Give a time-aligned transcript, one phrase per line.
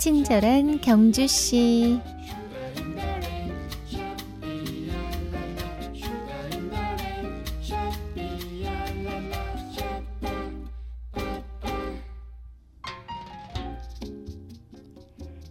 [0.00, 2.00] 친절한 경주씨.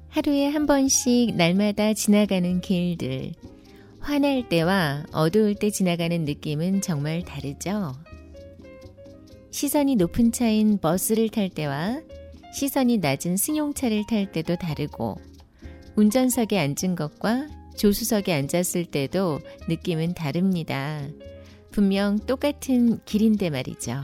[0.09, 3.33] 하루에 한 번씩 날마다 지나가는 길들.
[3.99, 7.93] 화날 때와 어두울 때 지나가는 느낌은 정말 다르죠?
[9.51, 12.01] 시선이 높은 차인 버스를 탈 때와
[12.53, 15.17] 시선이 낮은 승용차를 탈 때도 다르고
[15.95, 21.01] 운전석에 앉은 것과 조수석에 앉았을 때도 느낌은 다릅니다.
[21.71, 24.03] 분명 똑같은 길인데 말이죠.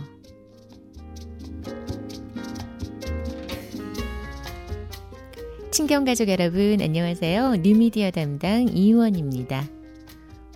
[5.72, 7.58] 친경가족 여러분 안녕하세요.
[7.58, 9.68] 뉴미디어 담당 이우원입니다.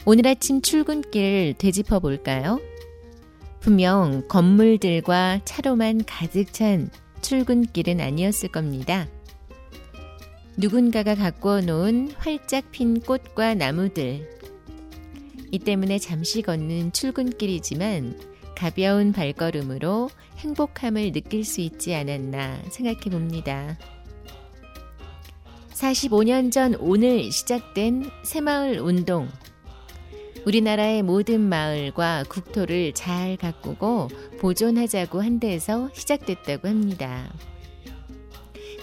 [0.05, 2.61] 오늘 아침 출근길 되짚어 볼까요?
[3.59, 6.89] 분명 건물들과 차로만 가득 찬
[7.21, 9.07] 출근길은 아니었을 겁니다.
[10.57, 14.39] 누군가가 갖고 놓은 활짝 핀 꽃과 나무들.
[15.51, 18.19] 이 때문에 잠시 걷는 출근길이지만
[18.55, 23.77] 가벼운 발걸음으로 행복함을 느낄 수 있지 않았나 생각해 봅니다.
[25.71, 29.29] 45년 전 오늘 시작된 새마을 운동.
[30.50, 34.08] 우리나라의 모든 마을과 국토를 잘 가꾸고
[34.39, 37.31] 보존하자고 한 데에서 시작됐다고 합니다.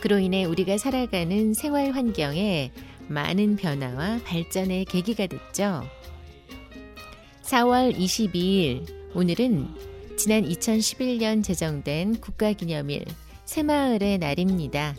[0.01, 2.71] 그로 인해 우리가 살아가는 생활 환경에
[3.09, 5.83] 많은 변화와 발전의 계기가 됐죠.
[7.43, 9.67] 4월 22일, 오늘은
[10.17, 13.05] 지난 2011년 제정된 국가기념일
[13.45, 14.95] 새마을의 날입니다.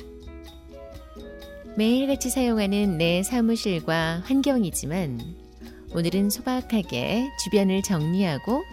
[1.78, 5.47] 매일같이 사용하는 내 사무실과 환경이지만
[5.94, 8.64] 오늘은 소박하게 주변을 정리하고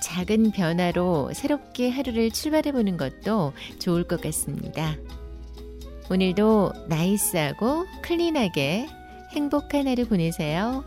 [0.00, 4.96] 작은 변화로 새롭게 하루를 출발해 보는 것도 좋을 것 같습니다.
[6.10, 8.86] 오늘도 나이스하고 클린하게
[9.30, 10.84] 행복한 하루 보내세요.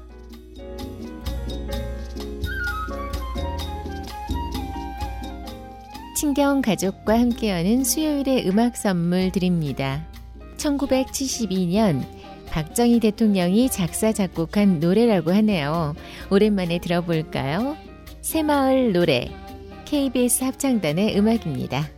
[6.16, 10.06] 친경 가족과 함께하는 수요일의 음악 선물 드립니다.
[10.58, 12.04] 1972년
[12.58, 15.94] 박정희 대통령이 작사, 작곡한 노래라고 하네요.
[16.32, 17.78] 오랜만에 들어볼까요?
[18.22, 19.30] 새마을 노래.
[19.86, 21.97] KBS 합창단의 음악입니다.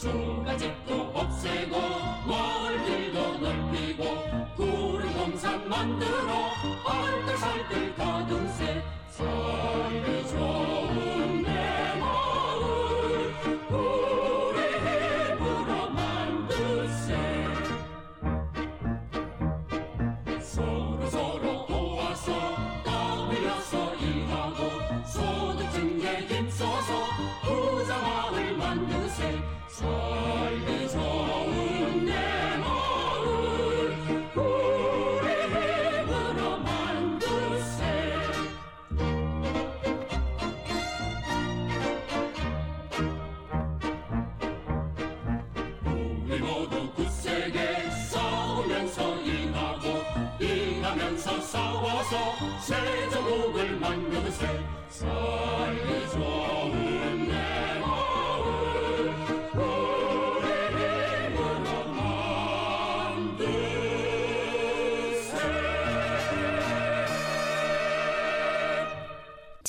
[0.00, 1.10] 세조국을
[54.90, 56.49] 만드세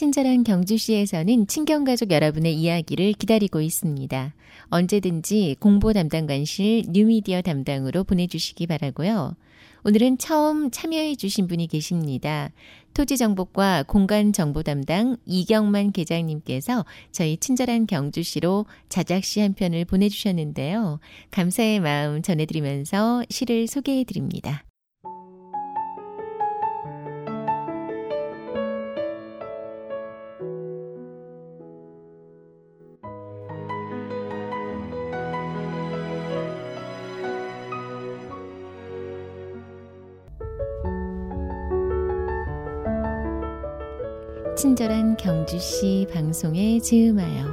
[0.02, 4.34] 친절한 경주시에서는 친경가족 여러분의 이야기를 기다리고 있습니다.
[4.70, 9.36] 언제든지 공보 담당관실 뉴미디어 담당으로 보내주시기 바라고요.
[9.84, 12.50] 오늘은 처음 참여해 주신 분이 계십니다.
[12.96, 21.00] 토지정보과 공간정보 담당 이경만 계장님께서 저희 친절한 경주시로 자작시 한 편을 보내주셨는데요.
[21.30, 24.64] 감사의 마음 전해드리면서 시를 소개해 드립니다.
[44.56, 47.46] 친절한 경주시 방송에 즈음하여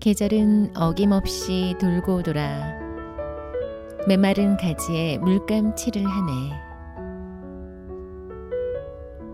[0.00, 2.78] 계절은 어김없이 돌고 돌아
[4.06, 6.32] 메마른 가지에 물감칠을 하네.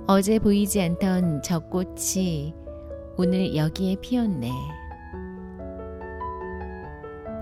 [0.09, 2.55] 어제 보이지 않던 저 꽃이
[3.17, 4.51] 오늘 여기에 피었네.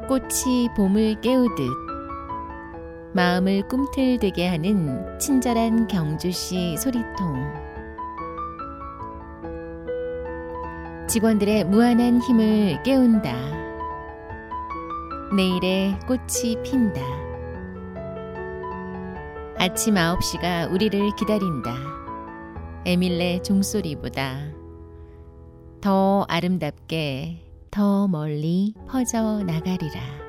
[0.09, 1.84] 꽃이 봄을 깨우듯
[3.15, 7.65] 마음을 꿈틀대게 하는 친절한 경주시 소리통.
[11.09, 13.33] 직원들의 무한한 힘을 깨운다.
[15.37, 17.01] 내일의 꽃이 핀다.
[19.59, 21.73] 아침 9시가 우리를 기다린다.
[22.85, 24.39] 에밀레 종소리보다
[25.81, 30.24] 더 아름답게 더 멀리 퍼져 나가리라.